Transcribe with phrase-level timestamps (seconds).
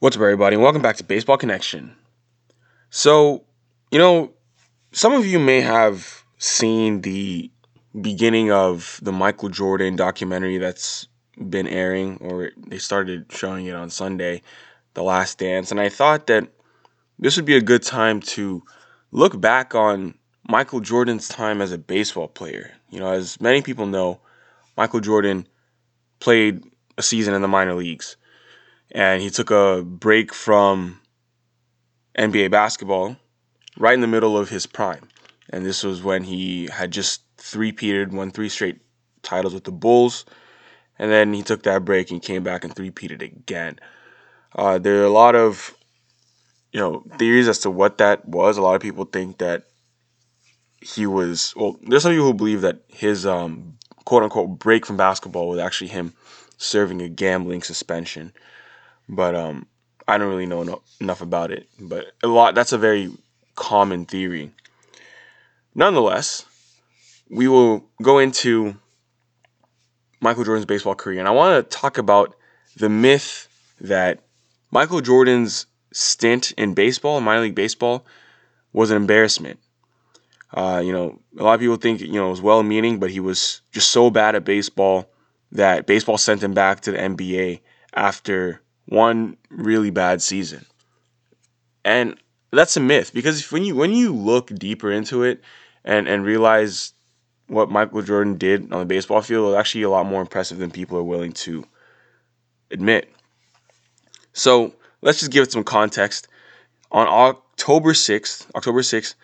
[0.00, 1.92] What's up, everybody, and welcome back to Baseball Connection.
[2.88, 3.42] So,
[3.90, 4.32] you know,
[4.92, 7.50] some of you may have seen the
[8.00, 11.08] beginning of the Michael Jordan documentary that's
[11.50, 14.42] been airing, or they started showing it on Sunday,
[14.94, 16.46] The Last Dance, and I thought that
[17.18, 18.62] this would be a good time to
[19.10, 20.14] look back on
[20.48, 22.70] Michael Jordan's time as a baseball player.
[22.90, 24.20] You know, as many people know,
[24.76, 25.48] Michael Jordan
[26.20, 26.62] played
[26.96, 28.16] a season in the minor leagues
[28.90, 31.00] and he took a break from
[32.18, 33.16] NBA basketball
[33.78, 35.08] right in the middle of his prime.
[35.50, 38.80] And this was when he had just three-peated, won three straight
[39.22, 40.24] titles with the Bulls,
[40.98, 43.78] and then he took that break and came back and three-peated again.
[44.54, 45.74] Uh, there are a lot of
[46.72, 48.56] you know theories as to what that was.
[48.56, 49.64] A lot of people think that
[50.80, 51.76] he was well.
[51.82, 55.88] There's some people who believe that his um, quote unquote break from basketball was actually
[55.88, 56.14] him
[56.56, 58.32] serving a gambling suspension
[59.08, 59.66] but um,
[60.06, 61.68] I don't really know no, enough about it.
[61.80, 63.10] But a lot that's a very
[63.54, 64.52] common theory.
[65.74, 66.44] Nonetheless,
[67.30, 68.76] we will go into
[70.20, 72.34] Michael Jordan's baseball career, and I want to talk about
[72.76, 73.48] the myth
[73.80, 74.20] that
[74.70, 78.04] Michael Jordan's stint in baseball, minor league baseball,
[78.72, 79.58] was an embarrassment.
[80.52, 83.20] Uh, you know, a lot of people think you know it was well-meaning, but he
[83.20, 85.08] was just so bad at baseball
[85.52, 87.60] that baseball sent him back to the NBA
[87.94, 90.64] after one really bad season.
[91.84, 92.16] And
[92.50, 95.42] that's a myth because when you when you look deeper into it
[95.84, 96.92] and and realize
[97.46, 100.70] what Michael Jordan did on the baseball field is actually a lot more impressive than
[100.70, 101.64] people are willing to
[102.70, 103.10] admit.
[104.32, 106.28] So let's just give it some context.
[106.90, 109.14] On October 6th, October 6th,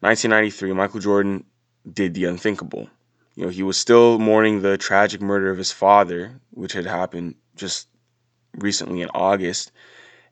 [0.00, 1.44] 1993, Michael Jordan
[1.92, 2.88] did the unthinkable.
[3.34, 7.34] You know, he was still mourning the tragic murder of his father, which had happened
[7.56, 7.88] just
[8.58, 9.72] recently in August,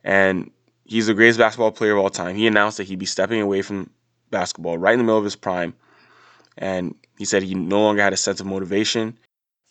[0.05, 0.51] and
[0.85, 2.37] he's the greatest basketball player of all time.
[2.37, 3.91] He announced that he'd be stepping away from
[4.31, 5.75] basketball right in the middle of his prime,
[6.59, 9.19] and he said he no longer had a sense of motivation,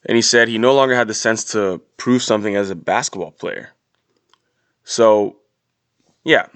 [0.05, 3.31] and he said he no longer had the sense to prove something as a basketball
[3.31, 3.69] player.
[4.83, 5.37] So,
[6.23, 6.47] yeah,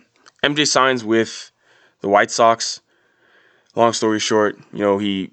[0.44, 1.52] MJ signs with
[2.02, 2.82] the White Sox.
[3.76, 5.32] Long story short, you know, he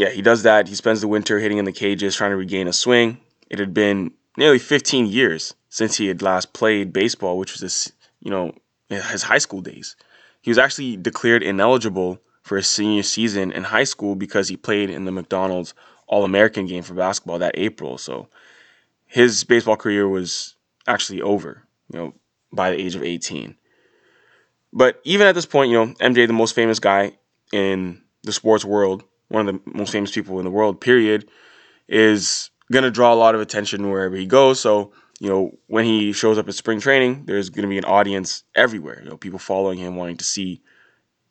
[0.00, 0.66] yeah, he does that.
[0.66, 3.20] He spends the winter hitting in the cages trying to regain a swing.
[3.50, 7.92] It had been nearly 15 years since he had last played baseball, which was his,
[8.20, 8.52] you know,
[8.88, 9.96] his high school days.
[10.42, 14.90] He was actually declared ineligible for his senior season in high school because he played
[14.90, 15.72] in the McDonald's
[16.06, 17.98] All American game for basketball that April.
[17.98, 18.28] So
[19.06, 22.14] his baseball career was actually over, you know,
[22.52, 23.56] by the age of 18.
[24.72, 27.12] But even at this point, you know, MJ, the most famous guy
[27.52, 31.28] in the sports world, one of the most famous people in the world, period,
[31.88, 34.60] is going to draw a lot of attention wherever he goes.
[34.60, 37.84] So you know, when he shows up at spring training, there's going to be an
[37.84, 39.00] audience everywhere.
[39.04, 40.62] You know, people following him, wanting to see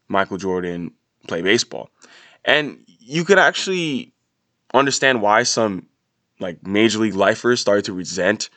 [0.08, 0.94] Michael Jordan
[1.28, 1.90] play baseball,
[2.46, 4.14] and you could actually
[4.74, 5.88] understand why some
[6.40, 8.52] like major league lifers started to resent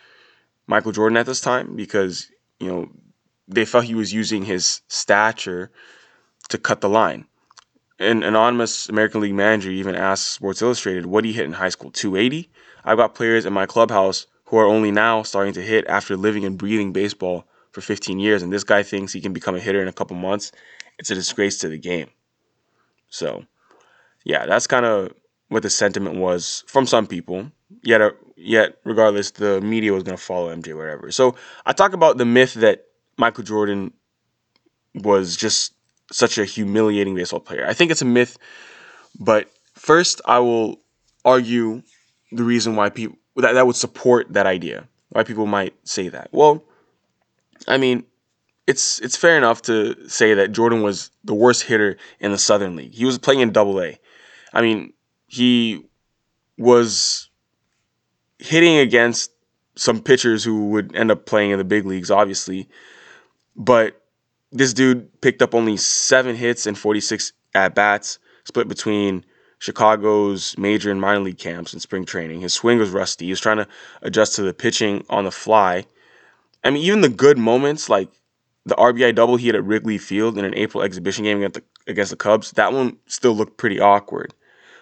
[0.67, 2.91] Michael Jordan at this time because you know
[3.49, 5.71] they felt he was using his stature
[6.51, 7.25] to cut the line.
[7.99, 11.71] An anonymous American League manager even asked Sports Illustrated, "What do you hit in high
[11.71, 11.91] school?
[11.91, 12.51] 280?
[12.85, 16.45] I've got players in my clubhouse who are only now starting to hit after living
[16.45, 18.43] and breathing baseball for 15 years.
[18.43, 20.53] And this guy thinks he can become a hitter in a couple months.
[20.99, 22.09] It's a disgrace to the game.
[23.09, 23.47] So,
[24.27, 25.15] yeah, that's kind of
[25.49, 27.51] what the sentiment was from some people.
[27.83, 31.11] Yet, uh, yet regardless, the media was going to follow MJ wherever.
[31.11, 31.35] So,
[31.65, 32.85] I talk about the myth that
[33.17, 33.95] Michael Jordan
[34.95, 35.73] was just
[36.13, 37.67] such a humiliating baseball player.
[37.67, 38.37] I think it's a myth,
[39.19, 40.77] but first I will
[41.25, 41.83] argue
[42.33, 44.89] the reason why people that, that would support that idea.
[45.11, 46.29] Why people might say that?
[46.33, 46.65] Well,
[47.69, 48.05] I mean,
[48.67, 52.77] it's it's fair enough to say that Jordan was the worst hitter in the Southern
[52.77, 52.95] League.
[52.95, 53.99] He was playing in Double A.
[54.53, 54.93] I mean,
[55.27, 55.85] he
[56.59, 57.29] was
[58.39, 59.31] hitting against
[59.75, 62.69] some pitchers who would end up playing in the big leagues, obviously.
[63.57, 64.01] But
[64.51, 69.25] this dude picked up only seven hits and 46 at bats, split between
[69.63, 72.41] Chicago's major and minor league camps and spring training.
[72.41, 73.27] His swing was rusty.
[73.27, 73.69] He was trying to
[74.03, 75.87] adjust to the pitching on the fly.
[76.65, 78.09] I mean, even the good moments, like
[78.67, 81.63] the RBI double he had at Wrigley Field in an April exhibition game against the,
[81.87, 84.35] against the Cubs, that one still looked pretty awkward.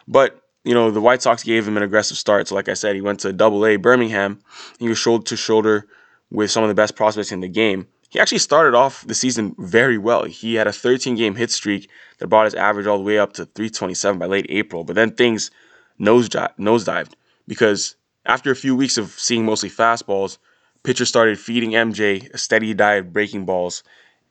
[0.08, 2.48] But, you know, the White Sox gave him an aggressive start.
[2.48, 4.40] So, like I said, he went to double A Birmingham.
[4.78, 5.88] He was shoulder to shoulder
[6.30, 7.86] with some of the best prospects in the game.
[8.10, 10.24] He actually started off the season very well.
[10.24, 13.32] He had a 13 game hit streak that brought his average all the way up
[13.34, 14.84] to 327 by late April.
[14.84, 15.50] But then things
[15.98, 17.12] nosedived
[17.46, 17.94] because
[18.26, 20.38] after a few weeks of seeing mostly fastballs,
[20.82, 23.84] pitchers started feeding MJ a steady diet of breaking balls,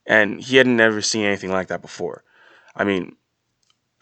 [0.06, 2.24] and he had never seen anything like that before.
[2.76, 3.16] I mean,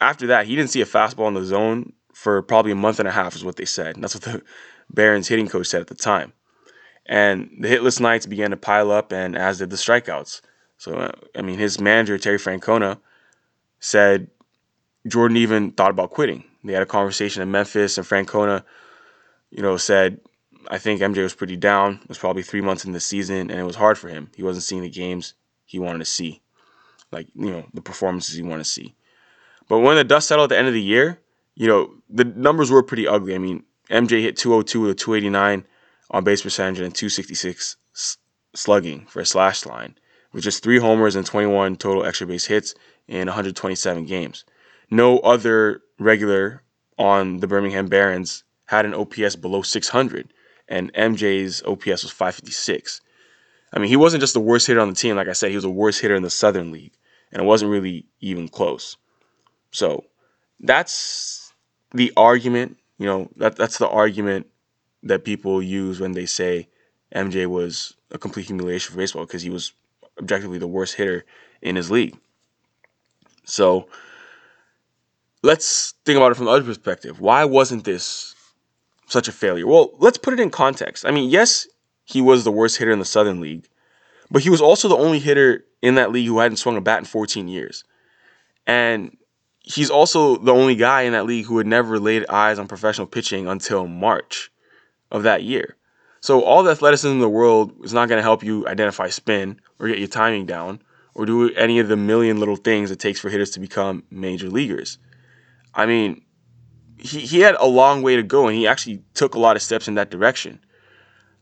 [0.00, 3.08] after that, he didn't see a fastball in the zone for probably a month and
[3.08, 3.96] a half, is what they said.
[3.98, 4.42] That's what the
[4.90, 6.32] Barons hitting coach said at the time.
[7.08, 10.42] And the hitless nights began to pile up, and as did the strikeouts.
[10.76, 12.98] So, uh, I mean, his manager, Terry Francona,
[13.80, 14.28] said
[15.06, 16.44] Jordan even thought about quitting.
[16.64, 18.62] They had a conversation in Memphis, and Francona,
[19.50, 20.20] you know, said,
[20.70, 22.00] I think MJ was pretty down.
[22.02, 24.30] It was probably three months in the season, and it was hard for him.
[24.36, 25.34] He wasn't seeing the games
[25.64, 26.42] he wanted to see,
[27.10, 28.94] like, you know, the performances he wanted to see.
[29.68, 31.20] But when the dust settled at the end of the year,
[31.54, 33.34] you know, the numbers were pretty ugly.
[33.34, 35.66] I mean, MJ hit 202 with a 289
[36.10, 37.76] on base percentage and 266
[38.54, 39.94] slugging for a slash line,
[40.32, 42.74] with just three homers and 21 total extra base hits
[43.06, 44.44] in 127 games.
[44.90, 46.62] No other regular
[46.98, 50.32] on the Birmingham Barons had an OPS below 600,
[50.68, 53.00] and MJ's OPS was 556.
[53.72, 55.16] I mean, he wasn't just the worst hitter on the team.
[55.16, 56.94] Like I said, he was the worst hitter in the Southern League,
[57.32, 58.96] and it wasn't really even close.
[59.70, 60.04] So
[60.60, 61.52] that's
[61.92, 62.78] the argument.
[62.98, 64.46] You know, that that's the argument
[65.02, 66.68] that people use when they say
[67.14, 69.72] MJ was a complete humiliation for baseball because he was
[70.18, 71.24] objectively the worst hitter
[71.62, 72.16] in his league.
[73.44, 73.88] So
[75.42, 77.20] let's think about it from the other perspective.
[77.20, 78.34] Why wasn't this
[79.06, 79.66] such a failure?
[79.66, 81.06] Well, let's put it in context.
[81.06, 81.66] I mean, yes,
[82.04, 83.68] he was the worst hitter in the Southern League,
[84.30, 86.98] but he was also the only hitter in that league who hadn't swung a bat
[86.98, 87.84] in 14 years.
[88.66, 89.16] And
[89.62, 93.06] he's also the only guy in that league who had never laid eyes on professional
[93.06, 94.50] pitching until March
[95.10, 95.76] of that year.
[96.20, 99.60] So all the athleticism in the world is not going to help you identify spin
[99.78, 100.80] or get your timing down
[101.14, 104.48] or do any of the million little things it takes for hitters to become major
[104.48, 104.98] leaguers.
[105.74, 106.22] I mean,
[106.98, 109.62] he, he had a long way to go and he actually took a lot of
[109.62, 110.60] steps in that direction.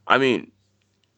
[0.06, 0.50] I mean,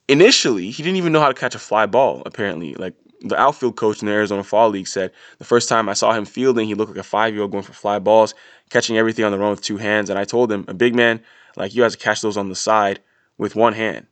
[0.09, 2.75] initially, he didn't even know how to catch a fly ball, apparently.
[2.75, 6.13] Like the outfield coach in the Arizona Fall League said, the first time I saw
[6.13, 8.35] him fielding, he looked like a five year old going for fly balls,
[8.71, 10.11] catching everything on the run with two hands.
[10.11, 11.21] And I told him, a big man
[11.59, 13.01] like you has to catch those on the side
[13.37, 14.07] with one hand.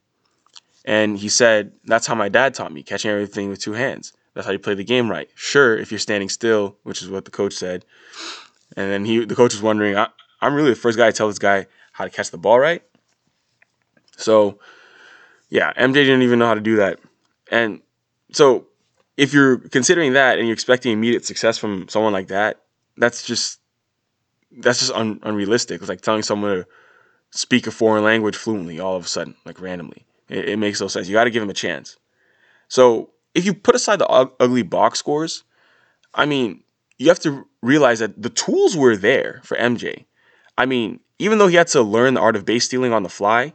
[0.85, 4.13] And he said, that's how my dad taught me, catching everything with two hands.
[4.35, 5.29] That's how you play the game right.
[5.35, 7.85] Sure, if you're standing still, which is what the coach said.
[8.77, 10.09] And then he, the coach was wondering, I,
[10.41, 12.83] I'm really the first guy to tell this guy how to catch the ball right.
[14.17, 14.59] So,
[15.49, 17.01] yeah, MJ didn't even know how to do that.
[17.51, 17.81] And
[18.33, 18.67] so
[19.17, 22.61] if you're considering that and you're expecting immediate success from someone like that,
[22.97, 23.61] that's just
[24.59, 25.81] that's just un- unrealistic.
[25.81, 26.67] It's like telling someone to
[27.31, 30.07] speak a foreign language fluently all of a sudden, like randomly.
[30.29, 31.09] It, it makes no sense.
[31.09, 31.97] You got to give him a chance.
[32.69, 35.45] So if you put aside the ugly box scores,
[36.15, 36.63] I mean,
[36.99, 40.07] you have to realize that the tools were there for MJ.
[40.57, 43.09] I mean, even though he had to learn the art of base stealing on the
[43.09, 43.53] fly,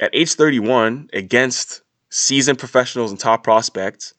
[0.00, 4.14] at age 31 against seasoned professionals and top prospects,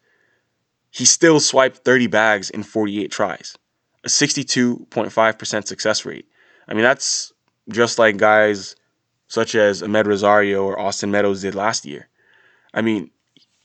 [0.90, 3.58] he still swiped 30 bags in 48 tries,
[4.04, 6.28] a 62.5% success rate.
[6.68, 7.34] I mean, that's
[7.70, 8.76] just like guys
[9.36, 12.08] such as Amed Rosario or Austin Meadows did last year.
[12.74, 13.12] I mean,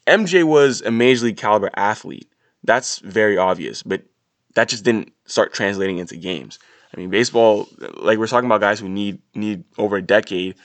[0.07, 2.31] MJ was a major league caliber athlete.
[2.65, 4.03] That's very obvious, but
[4.55, 6.59] that just didn't start translating into games.
[6.93, 10.57] I mean, baseball, like we're talking about guys who need need over a decade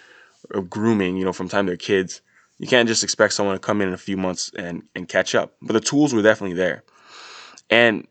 [0.51, 2.21] of grooming, you know, from time they're kids
[2.57, 5.35] you can't just expect someone to come in in a few months and, and catch
[5.35, 5.55] up.
[5.61, 6.83] But the tools were definitely there.
[7.69, 8.07] And,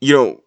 [0.00, 0.42] you know,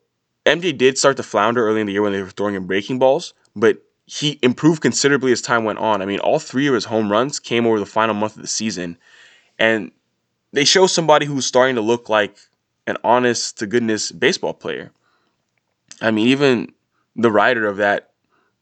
[0.46, 2.98] MJ did start to flounder early in the year when they were throwing him breaking
[2.98, 3.78] balls, but
[4.10, 6.02] he improved considerably as time went on.
[6.02, 8.48] I mean, all three of his home runs came over the final month of the
[8.48, 8.98] season.
[9.60, 9.92] And
[10.52, 12.38] they show somebody who's starting to look like
[12.88, 14.92] an honest to goodness baseball player.
[16.02, 16.74] I mean, even
[17.16, 18.12] the writer of that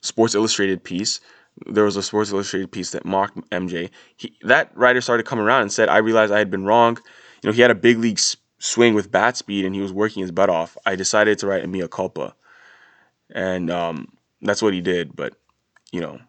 [0.02, 1.22] Sports Illustrated piece
[1.66, 3.90] there was a Sports Illustrated piece that mocked MJ.
[4.16, 6.98] He, that writer started coming around and said, "I realized I had been wrong.
[7.42, 8.20] You know, he had a big league
[8.60, 10.78] swing with bat speed, and he was working his butt off.
[10.86, 12.36] I decided to write a mea culpa,
[13.32, 14.10] and um,
[14.42, 15.16] that's what he did.
[15.16, 15.34] But
[15.92, 16.20] you know,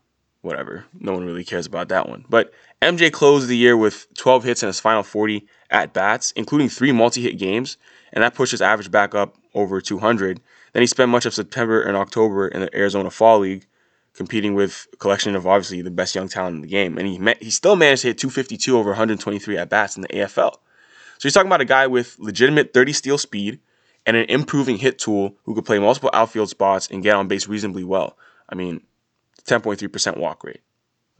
[0.42, 0.84] whatever.
[0.98, 2.24] No one really cares about that one.
[2.28, 6.68] But MJ closed the year with 12 hits in his final 40 at bats, including
[6.68, 7.76] three multi-hit games,
[8.12, 10.40] and that pushed his average back up over 200.
[10.72, 13.66] Then he spent much of September and October in the Arizona Fall League
[14.14, 16.98] competing with a collection of obviously the best young talent in the game.
[16.98, 20.08] And he met, he still managed to hit 252 over 123 at bats in the
[20.08, 20.52] AFL.
[20.52, 23.60] So he's talking about a guy with legitimate 30 steal speed
[24.08, 27.46] and an improving hit tool who could play multiple outfield spots and get on base
[27.46, 28.16] reasonably well.
[28.48, 28.80] I mean,
[29.44, 30.62] 10.3% walk rate.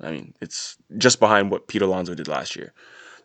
[0.00, 2.72] I mean, it's just behind what Pete Alonso did last year.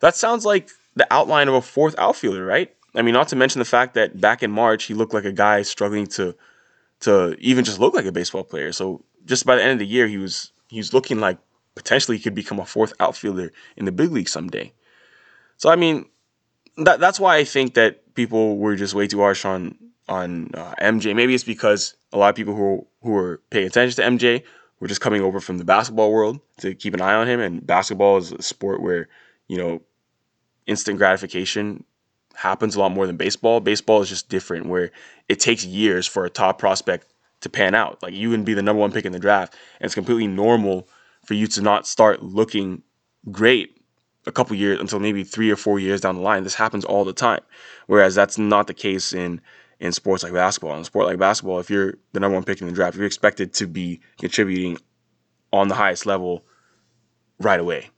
[0.00, 2.74] That sounds like the outline of a fourth outfielder, right?
[2.94, 5.32] I mean, not to mention the fact that back in March he looked like a
[5.32, 6.36] guy struggling to
[7.00, 8.70] to even just look like a baseball player.
[8.70, 11.38] So just by the end of the year, he was he was looking like
[11.74, 14.74] potentially he could become a fourth outfielder in the big league someday.
[15.56, 16.04] So I mean,
[16.76, 19.76] that that's why I think that people were just way too harsh on
[20.08, 21.14] on uh, MJ.
[21.14, 24.42] Maybe it's because a lot of people who who were paying attention to MJ
[24.80, 27.40] were just coming over from the basketball world to keep an eye on him.
[27.40, 29.08] And basketball is a sport where
[29.48, 29.82] you know
[30.66, 31.84] instant gratification
[32.34, 33.60] happens a lot more than baseball.
[33.60, 34.90] Baseball is just different, where
[35.28, 37.06] it takes years for a top prospect
[37.40, 38.02] to pan out.
[38.02, 40.88] Like you can be the number one pick in the draft, and it's completely normal
[41.24, 42.82] for you to not start looking
[43.30, 43.73] great
[44.26, 46.44] a couple years until maybe three or four years down the line.
[46.44, 47.40] This happens all the time.
[47.86, 49.40] Whereas that's not the case in
[49.80, 50.74] in sports like basketball.
[50.74, 53.06] In a sport like basketball, if you're the number one pick in the draft, you're
[53.06, 54.78] expected to be contributing
[55.52, 56.44] on the highest level
[57.38, 57.90] right away.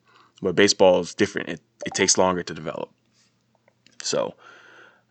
[0.42, 1.49] But baseball is different.
[1.49, 2.90] It, it takes longer to develop.
[4.02, 4.35] So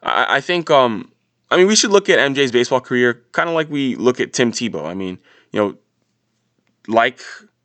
[0.03, 1.11] I, I think um
[1.49, 4.33] I mean we should look at MJ's baseball career kind of like we look at
[4.33, 4.85] Tim Tebow.
[4.85, 5.19] I mean,
[5.51, 5.77] you know,
[6.87, 7.21] like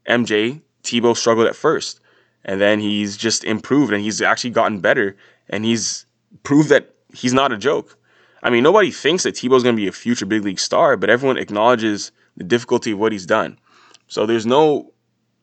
[0.09, 2.01] MJ, Tebow struggled at first.
[2.45, 5.17] And then he's just improved and he's actually gotten better
[5.49, 6.07] and he's
[6.43, 7.99] proved that he's not a joke.
[8.43, 11.11] I mean, nobody thinks that Tebow's going to be a future big league star, but
[11.11, 13.59] everyone acknowledges the difficulty of what he's done.
[14.09, 14.93] So there's no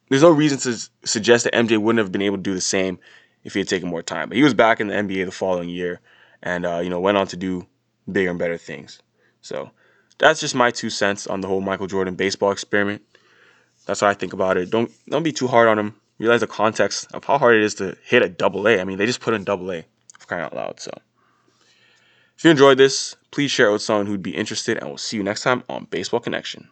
[0.09, 2.97] there's no reason to suggest that MJ wouldn't have been able to do the same
[3.43, 4.29] if he had taken more time.
[4.29, 5.99] But he was back in the NBA the following year,
[6.41, 7.67] and uh, you know went on to do
[8.11, 9.01] bigger and better things.
[9.41, 9.71] So
[10.17, 13.01] that's just my two cents on the whole Michael Jordan baseball experiment.
[13.85, 14.69] That's what I think about it.
[14.69, 15.95] Don't don't be too hard on him.
[16.19, 18.79] Realize the context of how hard it is to hit a double A.
[18.79, 19.85] I mean, they just put in double A
[20.17, 20.79] for crying out loud.
[20.79, 20.91] So
[22.37, 25.17] if you enjoyed this, please share it with someone who'd be interested, and we'll see
[25.17, 26.69] you next time on Baseball Connection.